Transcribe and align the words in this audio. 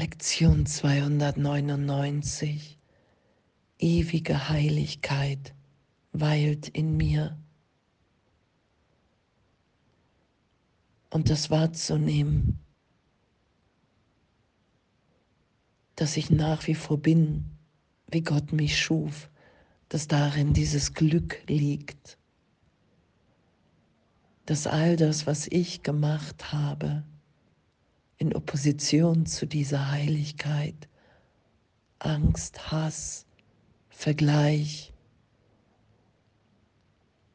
Lektion 0.00 0.64
299. 0.64 2.78
Ewige 3.78 4.48
Heiligkeit 4.48 5.54
weilt 6.12 6.68
in 6.68 6.96
mir. 6.96 7.36
Und 11.10 11.28
das 11.28 11.50
wahrzunehmen, 11.50 12.58
dass 15.96 16.16
ich 16.16 16.30
nach 16.30 16.66
wie 16.66 16.74
vor 16.74 16.96
bin, 16.96 17.44
wie 18.10 18.22
Gott 18.22 18.54
mich 18.54 18.80
schuf, 18.80 19.28
dass 19.90 20.08
darin 20.08 20.54
dieses 20.54 20.94
Glück 20.94 21.42
liegt, 21.46 22.16
dass 24.46 24.66
all 24.66 24.96
das, 24.96 25.26
was 25.26 25.46
ich 25.46 25.82
gemacht 25.82 26.54
habe, 26.54 27.04
in 28.20 28.36
Opposition 28.36 29.24
zu 29.24 29.46
dieser 29.46 29.90
Heiligkeit, 29.90 30.88
Angst, 31.98 32.70
Hass, 32.70 33.26
Vergleich, 33.88 34.92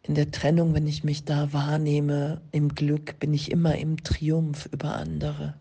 in 0.04 0.13
der 0.13 0.30
Trennung, 0.30 0.76
wenn 0.76 0.86
ich 0.86 1.04
mich 1.04 1.26
da 1.26 1.52
wahrnehme, 1.52 2.40
im 2.52 2.70
Glück, 2.70 3.18
bin 3.20 3.34
ich 3.34 3.50
immer 3.50 3.76
im 3.76 3.98
Triumph 4.04 4.70
über 4.72 4.96
andere. 4.96 5.60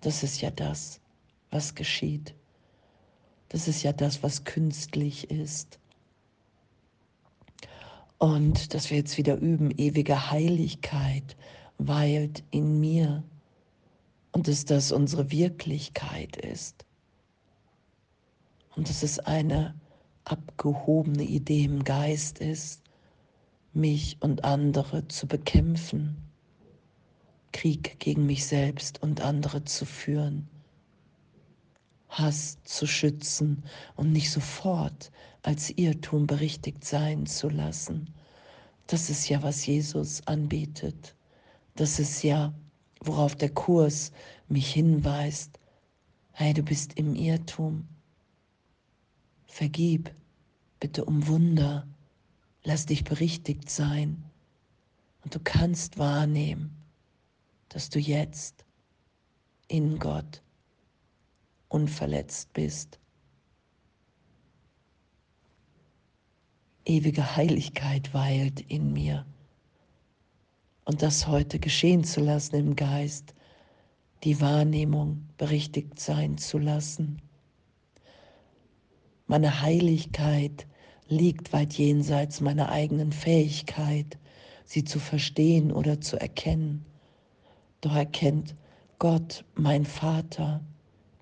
Das 0.00 0.22
ist 0.22 0.40
ja 0.40 0.52
das, 0.52 1.00
was 1.50 1.74
geschieht. 1.74 2.34
Das 3.48 3.66
ist 3.66 3.82
ja 3.82 3.92
das, 3.92 4.22
was 4.22 4.44
künstlich 4.44 5.28
ist. 5.32 5.80
Und 8.18 8.74
dass 8.74 8.90
wir 8.90 8.98
jetzt 8.98 9.18
wieder 9.18 9.36
üben, 9.38 9.72
ewige 9.72 10.30
Heiligkeit 10.30 11.36
weilt 11.78 12.44
in 12.52 12.78
mir 12.78 13.24
und 14.38 14.46
dass 14.46 14.64
das 14.64 14.92
unsere 14.92 15.32
Wirklichkeit 15.32 16.36
ist. 16.36 16.86
Und 18.76 18.88
dass 18.88 19.02
es 19.02 19.18
eine 19.18 19.74
abgehobene 20.22 21.24
Idee 21.24 21.64
im 21.64 21.82
Geist 21.82 22.38
ist, 22.38 22.82
mich 23.72 24.16
und 24.20 24.44
andere 24.44 25.08
zu 25.08 25.26
bekämpfen, 25.26 26.16
Krieg 27.50 27.98
gegen 27.98 28.26
mich 28.26 28.46
selbst 28.46 29.02
und 29.02 29.22
andere 29.22 29.64
zu 29.64 29.84
führen 29.84 30.48
Hass 32.08 32.58
zu 32.62 32.86
schützen 32.86 33.64
und 33.96 34.12
nicht 34.12 34.30
sofort 34.30 35.10
als 35.42 35.70
Irrtum 35.70 36.28
berichtigt 36.28 36.84
sein 36.84 37.26
zu 37.26 37.48
lassen. 37.48 38.14
Das 38.86 39.10
ist 39.10 39.28
ja, 39.28 39.42
was 39.42 39.66
Jesus 39.66 40.24
anbietet. 40.26 41.16
Das 41.74 41.98
ist 41.98 42.22
ja, 42.22 42.54
worauf 43.00 43.36
der 43.36 43.50
Kurs 43.50 44.12
mich 44.50 44.72
hinweist. 44.72 45.58
Hey, 46.32 46.54
du 46.54 46.62
bist 46.62 46.94
im 46.94 47.14
Irrtum. 47.14 47.86
Vergib, 49.46 50.10
bitte 50.80 51.04
um 51.04 51.26
Wunder. 51.26 51.86
Lass 52.62 52.86
dich 52.86 53.04
berichtigt 53.04 53.70
sein. 53.70 54.24
Und 55.24 55.34
du 55.34 55.40
kannst 55.40 55.98
wahrnehmen, 55.98 56.76
dass 57.68 57.90
du 57.90 57.98
jetzt 57.98 58.64
in 59.68 59.98
Gott 59.98 60.42
unverletzt 61.68 62.52
bist. 62.52 62.98
Ewige 66.84 67.36
Heiligkeit 67.36 68.14
weilt 68.14 68.60
in 68.62 68.92
mir. 68.92 69.26
Und 70.84 71.02
das 71.02 71.26
heute 71.26 71.58
geschehen 71.58 72.02
zu 72.04 72.20
lassen 72.20 72.56
im 72.56 72.76
Geist, 72.76 73.34
die 74.24 74.40
Wahrnehmung 74.40 75.24
berichtigt 75.36 76.00
sein 76.00 76.38
zu 76.38 76.58
lassen. 76.58 77.22
Meine 79.26 79.60
Heiligkeit 79.60 80.66
liegt 81.08 81.52
weit 81.52 81.74
jenseits 81.74 82.40
meiner 82.40 82.70
eigenen 82.70 83.12
Fähigkeit, 83.12 84.18
sie 84.64 84.84
zu 84.84 84.98
verstehen 84.98 85.72
oder 85.72 86.00
zu 86.00 86.20
erkennen. 86.20 86.84
Doch 87.80 87.94
erkennt 87.94 88.54
Gott, 88.98 89.44
mein 89.54 89.84
Vater, 89.84 90.60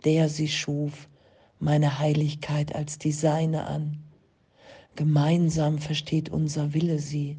der 0.04 0.28
sie 0.28 0.48
schuf, 0.48 1.08
meine 1.58 1.98
Heiligkeit 1.98 2.74
als 2.74 2.98
die 2.98 3.12
seine 3.12 3.66
an. 3.66 4.02
Gemeinsam 4.94 5.78
versteht 5.78 6.30
unser 6.30 6.72
Wille 6.72 6.98
sie 6.98 7.36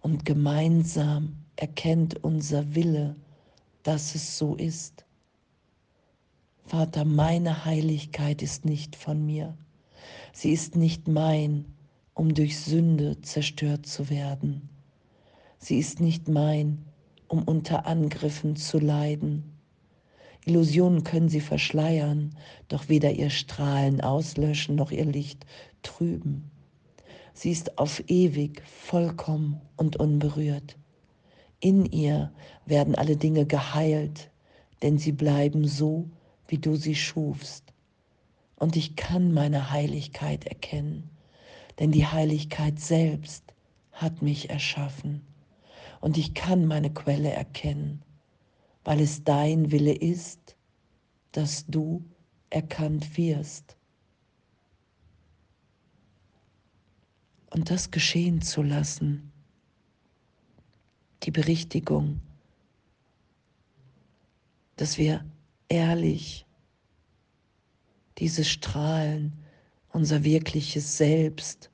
und 0.00 0.24
gemeinsam 0.24 1.36
erkennt 1.56 2.24
unser 2.24 2.74
Wille, 2.74 3.16
dass 3.82 4.14
es 4.14 4.38
so 4.38 4.54
ist. 4.56 5.04
Vater, 6.66 7.04
meine 7.04 7.64
Heiligkeit 7.64 8.42
ist 8.42 8.64
nicht 8.64 8.94
von 8.94 9.24
mir. 9.24 9.56
Sie 10.32 10.52
ist 10.52 10.76
nicht 10.76 11.08
mein, 11.08 11.64
um 12.14 12.34
durch 12.34 12.58
Sünde 12.60 13.20
zerstört 13.22 13.86
zu 13.86 14.10
werden. 14.10 14.68
Sie 15.58 15.78
ist 15.78 16.00
nicht 16.00 16.28
mein, 16.28 16.84
um 17.28 17.42
unter 17.42 17.86
Angriffen 17.86 18.56
zu 18.56 18.78
leiden. 18.78 19.44
Illusionen 20.46 21.04
können 21.04 21.28
sie 21.28 21.40
verschleiern, 21.40 22.36
doch 22.68 22.88
weder 22.88 23.12
ihr 23.12 23.30
Strahlen 23.30 24.00
auslöschen 24.00 24.74
noch 24.74 24.90
ihr 24.90 25.04
Licht 25.04 25.44
trüben. 25.82 26.50
Sie 27.34 27.50
ist 27.50 27.78
auf 27.78 28.02
ewig 28.08 28.62
vollkommen 28.64 29.60
und 29.76 29.96
unberührt. 29.96 30.76
In 31.60 31.84
ihr 31.86 32.32
werden 32.66 32.94
alle 32.94 33.16
Dinge 33.16 33.46
geheilt, 33.46 34.30
denn 34.82 34.98
sie 34.98 35.12
bleiben 35.12 35.66
so, 35.66 36.08
wie 36.48 36.58
du 36.58 36.76
sie 36.76 36.94
schufst. 36.94 37.72
Und 38.56 38.76
ich 38.76 38.96
kann 38.96 39.32
meine 39.32 39.70
Heiligkeit 39.70 40.46
erkennen, 40.46 41.10
denn 41.78 41.92
die 41.92 42.06
Heiligkeit 42.06 42.80
selbst 42.80 43.54
hat 43.92 44.22
mich 44.22 44.50
erschaffen. 44.50 45.22
Und 46.00 46.18
ich 46.18 46.34
kann 46.34 46.66
meine 46.66 46.90
Quelle 46.90 47.30
erkennen 47.30 48.02
weil 48.84 49.00
es 49.00 49.24
dein 49.24 49.70
Wille 49.70 49.92
ist, 49.92 50.56
dass 51.32 51.66
du 51.66 52.04
erkannt 52.48 53.16
wirst. 53.16 53.76
Und 57.50 57.70
das 57.70 57.90
geschehen 57.90 58.42
zu 58.42 58.62
lassen, 58.62 59.29
die 61.22 61.30
Berichtigung, 61.30 62.20
dass 64.76 64.98
wir 64.98 65.24
ehrlich 65.68 66.46
dieses 68.18 68.48
Strahlen, 68.48 69.32
unser 69.92 70.24
wirkliches 70.24 70.96
Selbst 70.96 71.70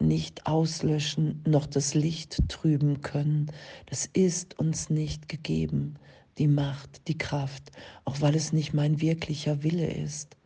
nicht 0.00 0.46
auslöschen 0.46 1.42
noch 1.46 1.66
das 1.66 1.94
Licht 1.94 2.48
trüben 2.48 3.02
können. 3.02 3.50
Das 3.86 4.06
ist 4.06 4.58
uns 4.58 4.90
nicht 4.90 5.28
gegeben, 5.28 5.96
die 6.38 6.46
Macht, 6.46 7.06
die 7.08 7.18
Kraft, 7.18 7.72
auch 8.04 8.20
weil 8.20 8.34
es 8.34 8.52
nicht 8.52 8.72
mein 8.72 9.00
wirklicher 9.00 9.62
Wille 9.62 9.92
ist, 9.92 10.37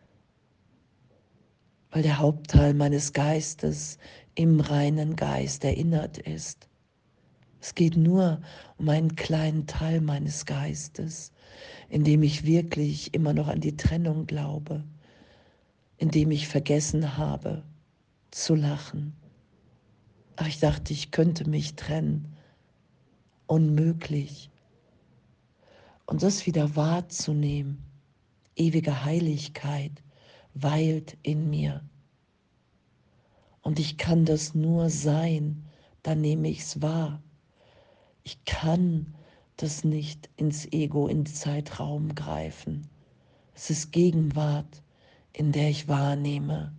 weil 1.93 2.03
der 2.03 2.19
Hauptteil 2.19 2.75
meines 2.75 3.13
Geistes 3.13 3.99
im 4.35 4.59
reinen 4.59 5.15
Geist 5.15 5.63
erinnert 5.65 6.19
ist. 6.19 6.69
Es 7.61 7.77
geht 7.77 7.97
nur 7.97 8.41
um 8.79 8.89
einen 8.89 9.15
kleinen 9.15 9.69
Teil 9.69 10.01
meines 10.01 10.47
Geistes, 10.47 11.31
in 11.89 12.03
dem 12.03 12.25
ich 12.25 12.45
wirklich 12.45 13.15
immer 13.15 13.33
noch 13.33 13.47
an 13.47 13.61
die 13.61 13.77
Trennung 13.77 14.27
glaube, 14.27 14.83
in 15.99 16.11
dem 16.11 16.33
ich 16.33 16.49
vergessen 16.49 17.17
habe 17.17 17.63
zu 18.33 18.57
lachen 18.57 19.15
Ach, 20.37 20.47
ich 20.47 20.59
dachte, 20.61 20.93
ich 20.93 21.11
könnte 21.11 21.49
mich 21.49 21.75
trennen. 21.75 22.37
Unmöglich. 23.47 24.51
Und 26.07 26.23
das 26.23 26.47
wieder 26.47 26.75
wahrzunehmen, 26.75 27.83
ewige 28.57 29.05
Heiligkeit 29.05 29.93
weilt 30.55 31.17
in 31.23 31.51
mir. 31.51 31.83
Und 33.63 33.79
ich 33.79 33.97
kann 33.97 34.25
das 34.25 34.55
nur 34.55 34.91
sein, 34.91 35.65
dann 36.03 36.21
nehme 36.21 36.49
ich 36.49 36.61
es 36.61 36.83
wahr. 36.83 37.23
Ich 38.25 38.45
kann 38.45 39.15
das 39.57 39.85
nicht 39.85 40.29
ins 40.37 40.67
Ego, 40.73 41.07
in 41.09 41.27
Zeitraum 41.27 42.15
greifen. 42.15 42.89
Es 43.55 43.71
ist 43.71 43.93
Gegenwart, 43.93 44.83
in 45.33 45.53
der 45.53 45.71
ich 45.71 45.89
wahrnehme, 45.89 46.73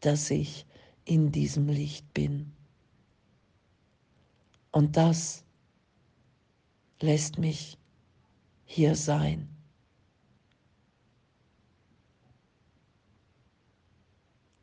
dass 0.00 0.30
ich 0.30 0.66
in 1.04 1.32
diesem 1.32 1.68
Licht 1.68 2.12
bin. 2.14 2.52
Und 4.70 4.96
das 4.96 5.44
lässt 7.00 7.38
mich 7.38 7.76
hier 8.64 8.94
sein. 8.94 9.48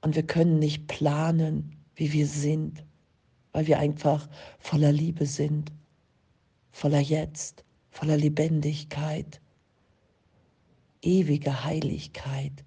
Und 0.02 0.16
wir 0.16 0.24
können 0.24 0.60
nicht 0.60 0.88
planen, 0.88 1.76
wie 1.96 2.14
wir 2.14 2.28
sind, 2.28 2.84
weil 3.52 3.68
wir 3.68 3.80
einfach 3.80 4.30
voller 4.60 4.92
Liebe 4.92 5.26
sind, 5.26 5.72
voller 6.72 7.00
Jetzt, 7.00 7.66
voller 7.92 8.18
Lebendigkeit, 8.18 9.42
ewige 11.02 11.64
Heiligkeit 11.64 12.64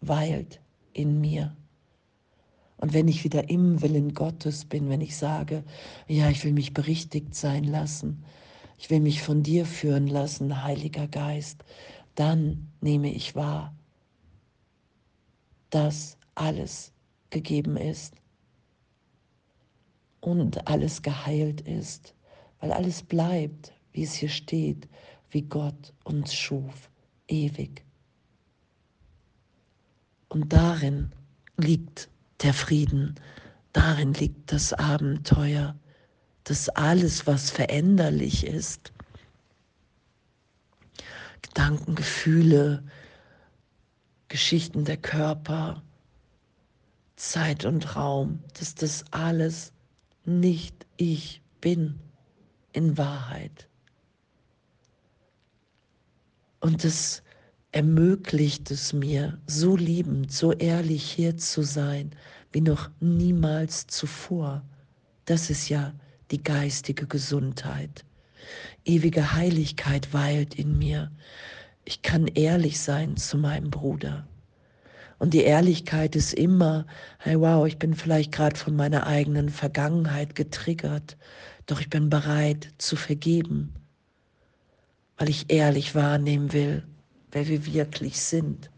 weilt 0.00 0.60
in 0.92 1.20
mir. 1.20 1.56
Und 2.76 2.92
wenn 2.92 3.06
ich 3.06 3.22
wieder 3.22 3.48
im 3.48 3.80
Willen 3.80 4.12
Gottes 4.12 4.64
bin, 4.64 4.88
wenn 4.88 5.00
ich 5.00 5.16
sage, 5.16 5.62
ja, 6.08 6.28
ich 6.30 6.44
will 6.44 6.52
mich 6.52 6.74
berichtigt 6.74 7.34
sein 7.34 7.64
lassen, 7.64 8.24
ich 8.76 8.90
will 8.90 8.98
mich 8.98 9.22
von 9.22 9.44
dir 9.44 9.64
führen 9.64 10.08
lassen, 10.08 10.64
Heiliger 10.64 11.06
Geist, 11.06 11.64
dann 12.16 12.72
nehme 12.80 13.12
ich 13.12 13.36
wahr, 13.36 13.72
dass 15.70 16.18
alles 16.34 16.92
gegeben 17.30 17.76
ist 17.76 18.14
und 20.20 20.66
alles 20.68 21.02
geheilt 21.02 21.62
ist, 21.62 22.14
weil 22.60 22.72
alles 22.72 23.02
bleibt, 23.02 23.72
wie 23.92 24.04
es 24.04 24.14
hier 24.14 24.28
steht, 24.28 24.88
wie 25.30 25.42
Gott 25.42 25.92
uns 26.04 26.34
schuf, 26.34 26.90
ewig. 27.28 27.84
Und 30.28 30.52
darin 30.52 31.12
liegt 31.56 32.08
der 32.42 32.54
Frieden, 32.54 33.16
darin 33.72 34.14
liegt 34.14 34.52
das 34.52 34.72
Abenteuer, 34.72 35.76
dass 36.44 36.68
alles, 36.70 37.26
was 37.26 37.50
veränderlich 37.50 38.46
ist, 38.46 38.92
Gedanken, 41.42 41.94
Gefühle, 41.94 42.82
Geschichten 44.28 44.84
der 44.84 44.96
Körper, 44.96 45.82
Zeit 47.22 47.64
und 47.64 47.94
Raum, 47.94 48.40
dass 48.58 48.74
das 48.74 49.04
alles 49.12 49.72
nicht 50.24 50.86
ich 50.96 51.40
bin 51.60 52.00
in 52.72 52.98
Wahrheit. 52.98 53.68
Und 56.58 56.84
es 56.84 57.22
ermöglicht 57.70 58.72
es 58.72 58.92
mir, 58.92 59.38
so 59.46 59.76
liebend, 59.76 60.32
so 60.32 60.52
ehrlich 60.52 61.04
hier 61.04 61.36
zu 61.36 61.62
sein, 61.62 62.10
wie 62.50 62.60
noch 62.60 62.90
niemals 62.98 63.86
zuvor. 63.86 64.64
Das 65.24 65.48
ist 65.48 65.68
ja 65.68 65.94
die 66.32 66.42
geistige 66.42 67.06
Gesundheit. 67.06 68.04
Ewige 68.84 69.32
Heiligkeit 69.32 70.12
weilt 70.12 70.56
in 70.56 70.76
mir. 70.76 71.12
Ich 71.84 72.02
kann 72.02 72.26
ehrlich 72.26 72.80
sein 72.80 73.16
zu 73.16 73.38
meinem 73.38 73.70
Bruder. 73.70 74.26
Und 75.22 75.34
die 75.34 75.44
Ehrlichkeit 75.44 76.16
ist 76.16 76.34
immer, 76.34 76.84
hey 77.20 77.38
wow, 77.38 77.64
ich 77.64 77.78
bin 77.78 77.94
vielleicht 77.94 78.32
gerade 78.32 78.56
von 78.56 78.74
meiner 78.74 79.06
eigenen 79.06 79.50
Vergangenheit 79.50 80.34
getriggert, 80.34 81.16
doch 81.66 81.80
ich 81.80 81.88
bin 81.88 82.10
bereit 82.10 82.70
zu 82.78 82.96
vergeben, 82.96 83.72
weil 85.16 85.28
ich 85.28 85.52
ehrlich 85.52 85.94
wahrnehmen 85.94 86.52
will, 86.52 86.82
wer 87.30 87.46
wir 87.46 87.64
wirklich 87.72 88.20
sind. 88.20 88.72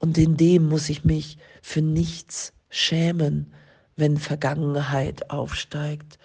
Und 0.00 0.18
in 0.18 0.36
dem 0.36 0.68
muss 0.68 0.90
ich 0.90 1.02
mich 1.02 1.38
für 1.62 1.80
nichts 1.80 2.52
schämen, 2.68 3.54
wenn 3.96 4.18
Vergangenheit 4.18 5.30
aufsteigt 5.30 6.18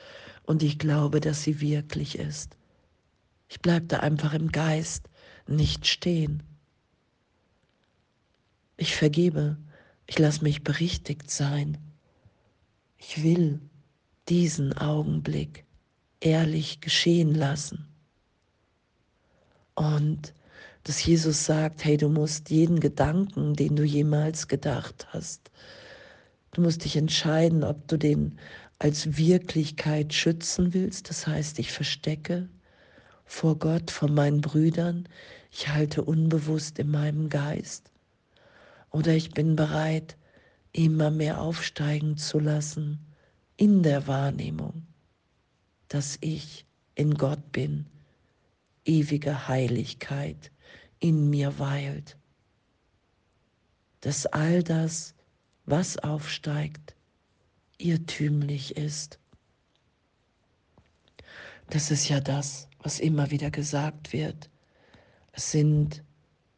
und 0.44 0.64
ich 0.64 0.80
glaube, 0.80 1.22
dass 1.22 1.44
sie 1.44 1.62
wirklich 1.62 2.20
ist. 2.20 2.58
Ich 3.48 3.62
bleibe 3.62 3.86
da 3.86 4.02
einfach 4.02 4.34
im 4.34 4.52
Geist 4.52 5.08
nicht 5.48 5.88
stehen. 5.88 6.44
Ich 8.78 8.96
vergebe, 8.96 9.58
ich 10.06 10.20
lasse 10.20 10.44
mich 10.44 10.64
berichtigt 10.64 11.32
sein. 11.32 11.78
Ich 12.98 13.24
will 13.24 13.62
diesen 14.28 14.78
Augenblick 14.78 15.66
ehrlich 16.20 16.82
geschehen 16.82 17.34
lassen. 17.34 17.88
Und 19.76 20.34
dass 20.84 21.06
Jesus 21.06 21.46
sagt, 21.46 21.86
hey, 21.86 21.98
du 21.98 22.10
musst 22.10 22.50
jeden 22.50 22.80
Gedanken, 22.80 23.54
den 23.56 23.76
du 23.76 23.84
jemals 23.84 24.48
gedacht 24.48 25.08
hast, 25.10 25.52
du 26.52 26.62
musst 26.62 26.84
dich 26.84 26.96
entscheiden, 26.98 27.64
ob 27.64 27.88
du 27.88 27.98
den 27.98 28.38
als 28.78 29.18
Wirklichkeit 29.18 30.14
schützen 30.14 30.74
willst. 30.74 31.10
Das 31.10 31.28
heißt, 31.28 31.60
ich 31.60 31.72
verstecke 31.72 32.50
vor 33.26 33.58
Gott, 33.58 33.90
vor 33.90 34.10
meinen 34.10 34.42
Brüdern, 34.42 35.08
ich 35.52 35.70
halte 35.70 36.04
unbewusst 36.04 36.78
in 36.78 36.92
meinem 36.92 37.30
Geist 37.30 37.90
oder 38.96 39.14
ich 39.14 39.32
bin 39.32 39.58
bereit, 39.58 40.16
immer 40.72 41.12
mehr 41.12 41.42
aufsteigen 41.42 42.16
zu 42.16 42.40
lassen 42.40 43.06
in 43.58 43.84
der 43.84 44.08
Wahrnehmung, 44.08 44.88
dass 45.90 46.18
ich 46.22 46.66
in 46.96 47.16
Gott 47.16 47.52
bin, 47.52 47.88
ewige 48.86 49.50
Heiligkeit 49.50 50.50
in 51.00 51.30
mir 51.30 51.60
weilt, 51.60 52.18
dass 54.00 54.28
all 54.28 54.64
das, 54.64 55.14
was 55.66 55.98
aufsteigt, 55.98 56.96
irrtümlich 57.78 58.78
ist. 58.78 59.20
Das 61.70 61.92
ist 61.92 62.08
ja 62.08 62.22
das, 62.22 62.70
was 62.80 63.02
immer 63.02 63.30
wieder 63.30 63.52
gesagt 63.52 64.14
wird. 64.14 64.50
Es 65.34 65.52
sind 65.52 66.02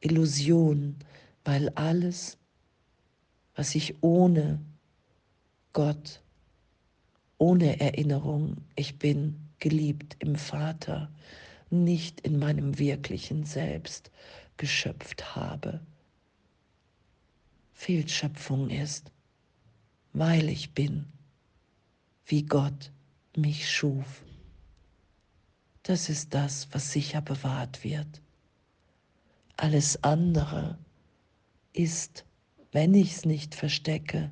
Illusionen, 0.01 0.99
weil 1.47 1.69
alles, 1.75 2.37
was 3.55 3.73
ich 3.73 4.03
ohne 4.03 4.59
Gott, 5.71 6.21
ohne 7.37 7.79
Erinnerung, 7.79 8.57
ich 8.75 8.99
bin 8.99 9.47
geliebt 9.59 10.17
im 10.19 10.35
Vater, 10.35 11.09
nicht 11.69 12.19
in 12.19 12.37
meinem 12.37 12.77
wirklichen 12.79 13.45
Selbst 13.45 14.11
geschöpft 14.57 15.37
habe, 15.37 15.79
Fehlschöpfung 17.71 18.69
ist, 18.69 19.09
weil 20.11 20.49
ich 20.49 20.73
bin, 20.73 21.05
wie 22.25 22.43
Gott 22.43 22.91
mich 23.37 23.71
schuf. 23.71 24.21
Das 25.83 26.09
ist 26.09 26.33
das, 26.33 26.67
was 26.73 26.91
sicher 26.91 27.21
bewahrt 27.21 27.85
wird. 27.85 28.21
Alles 29.55 30.03
andere 30.03 30.77
ist, 31.77 32.25
wenn 32.71 32.93
ich 32.93 33.13
es 33.17 33.25
nicht 33.25 33.55
verstecke, 33.55 34.31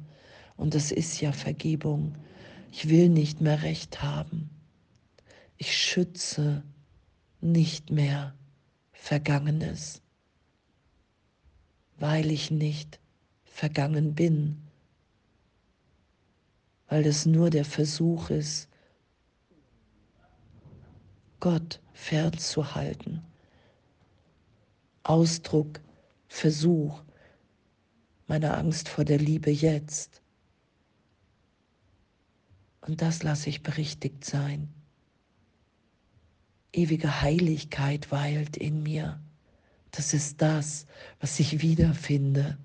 und 0.57 0.73
das 0.73 0.91
ist 0.91 1.19
ja 1.21 1.31
Vergebung, 1.31 2.15
ich 2.71 2.89
will 2.89 3.09
nicht 3.09 3.41
mehr 3.41 3.61
recht 3.61 4.01
haben. 4.01 4.49
Ich 5.57 5.77
schütze 5.77 6.63
nicht 7.41 7.91
mehr 7.91 8.33
Vergangenes, 8.91 10.01
weil 11.97 12.31
ich 12.31 12.51
nicht 12.51 12.99
vergangen 13.43 14.15
bin, 14.15 14.61
weil 16.87 17.03
das 17.03 17.25
nur 17.25 17.49
der 17.49 17.65
Versuch 17.65 18.29
ist, 18.29 18.69
Gott 21.39 21.79
fernzuhalten. 21.93 23.21
Ausdruck, 25.03 25.79
Versuch, 26.27 27.03
meiner 28.27 28.57
Angst 28.57 28.89
vor 28.89 29.05
der 29.05 29.19
Liebe 29.19 29.51
jetzt. 29.51 30.21
Und 32.81 33.01
das 33.01 33.23
lasse 33.23 33.49
ich 33.49 33.63
berichtigt 33.63 34.25
sein. 34.25 34.69
Ewige 36.71 37.21
Heiligkeit 37.21 38.11
weilt 38.11 38.57
in 38.57 38.83
mir. 38.83 39.19
Das 39.91 40.13
ist 40.13 40.41
das, 40.41 40.85
was 41.19 41.39
ich 41.39 41.61
wiederfinde, 41.61 42.57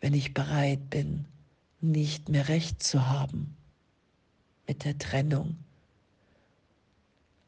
wenn 0.00 0.12
ich 0.12 0.34
bereit 0.34 0.90
bin, 0.90 1.26
nicht 1.80 2.28
mehr 2.28 2.48
recht 2.48 2.82
zu 2.82 3.08
haben 3.08 3.56
mit 4.66 4.84
der 4.84 4.98
Trennung. 4.98 5.56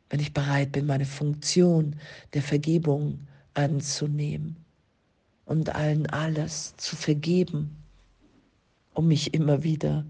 Wenn 0.09 0.21
ich 0.21 0.33
bereit 0.33 0.73
bin, 0.73 0.87
meine 0.87 1.07
Funktion 1.07 1.97
der 2.35 2.43
Vergebung 2.43 3.27
anzunehmen 3.55 4.66
und 5.47 5.75
allen 5.75 6.07
alles 6.09 6.77
zu 6.77 6.97
vergeben, 6.97 7.83
um 8.95 9.09
mich 9.09 9.33
immer 9.33 9.63
wieder 9.63 10.05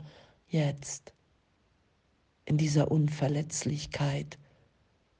jetzt 0.48 1.12
in 2.46 2.56
dieser 2.56 2.90
Unverletzlichkeit, 2.90 4.38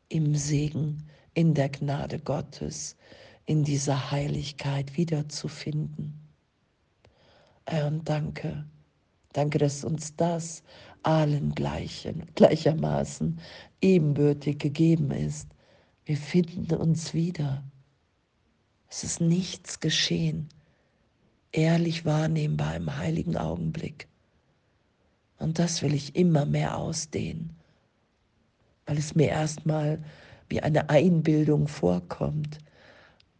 im 0.08 0.34
Segen, 0.34 1.06
in 1.34 1.54
der 1.54 1.68
Gnade 1.68 2.18
Gottes, 2.18 2.96
in 3.44 3.62
dieser 3.62 4.10
Heiligkeit 4.10 4.96
wiederzufinden. 4.96 6.18
Und 7.70 8.08
danke, 8.08 8.64
danke, 9.32 9.58
dass 9.58 9.84
uns 9.84 10.16
das 10.16 10.62
allen 11.02 11.54
gleichen, 11.54 12.24
gleichermaßen 12.36 13.38
ebenbürtig 13.80 14.58
gegeben 14.58 15.10
ist. 15.10 15.48
Wir 16.04 16.16
finden 16.16 16.74
uns 16.74 17.12
wieder 17.12 17.62
es 18.88 19.04
ist 19.04 19.20
nichts 19.20 19.80
geschehen, 19.80 20.48
ehrlich 21.52 22.04
wahrnehmbar 22.04 22.76
im 22.76 22.96
heiligen 22.96 23.36
Augenblick. 23.36 24.08
Und 25.38 25.58
das 25.58 25.82
will 25.82 25.94
ich 25.94 26.16
immer 26.16 26.46
mehr 26.46 26.76
ausdehnen, 26.76 27.56
weil 28.86 28.98
es 28.98 29.14
mir 29.14 29.28
erstmal 29.28 30.02
wie 30.48 30.62
eine 30.62 30.88
Einbildung 30.90 31.68
vorkommt. 31.68 32.58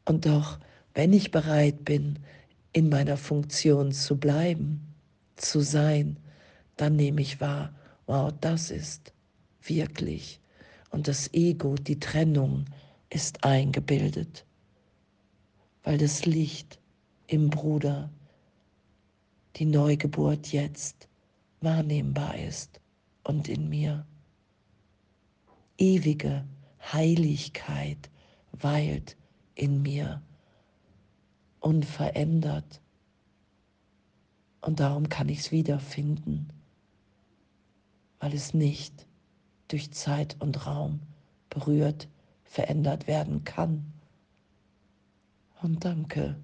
Und 0.04 0.26
doch, 0.26 0.58
wenn 0.94 1.12
ich 1.12 1.30
bereit 1.30 1.84
bin, 1.84 2.18
in 2.72 2.88
meiner 2.88 3.16
Funktion 3.16 3.92
zu 3.92 4.16
bleiben, 4.16 4.94
zu 5.36 5.60
sein, 5.60 6.16
dann 6.76 6.96
nehme 6.96 7.22
ich 7.22 7.40
wahr, 7.40 7.74
wow, 8.06 8.32
das 8.40 8.70
ist 8.70 9.12
wirklich. 9.62 10.40
Und 10.90 11.08
das 11.08 11.32
Ego, 11.34 11.74
die 11.74 12.00
Trennung 12.00 12.64
ist 13.10 13.44
eingebildet, 13.44 14.45
weil 15.86 15.98
das 15.98 16.26
Licht 16.26 16.80
im 17.28 17.48
Bruder, 17.48 18.10
die 19.54 19.66
Neugeburt 19.66 20.48
jetzt 20.52 21.08
wahrnehmbar 21.60 22.36
ist 22.38 22.80
und 23.22 23.48
in 23.48 23.68
mir. 23.68 24.04
Ewige 25.78 26.44
Heiligkeit 26.92 28.10
weilt 28.50 29.16
in 29.54 29.80
mir, 29.80 30.20
unverändert. 31.60 32.80
Und 34.62 34.80
darum 34.80 35.08
kann 35.08 35.28
ich 35.28 35.38
es 35.38 35.52
wiederfinden, 35.52 36.48
weil 38.18 38.34
es 38.34 38.54
nicht 38.54 39.06
durch 39.68 39.92
Zeit 39.92 40.36
und 40.40 40.66
Raum 40.66 40.98
berührt, 41.48 42.08
verändert 42.42 43.06
werden 43.06 43.44
kann. 43.44 43.92
Und 45.66 45.84
danke, 45.84 46.36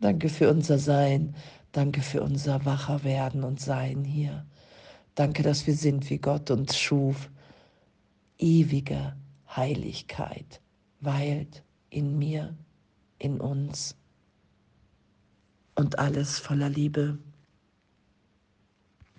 danke 0.00 0.28
für 0.28 0.50
unser 0.50 0.80
Sein, 0.80 1.36
danke 1.70 2.00
für 2.00 2.24
unser 2.24 2.64
Wacherwerden 2.64 3.44
und 3.44 3.60
Sein 3.60 4.02
hier. 4.02 4.44
Danke, 5.14 5.44
dass 5.44 5.64
wir 5.68 5.76
sind, 5.76 6.10
wie 6.10 6.18
Gott 6.18 6.50
uns 6.50 6.76
schuf. 6.76 7.30
Ewige 8.36 9.14
Heiligkeit 9.54 10.60
weilt 10.98 11.62
in 11.88 12.18
mir, 12.18 12.56
in 13.20 13.40
uns 13.40 13.94
und 15.76 16.00
alles 16.00 16.40
voller 16.40 16.70
Liebe. 16.70 17.20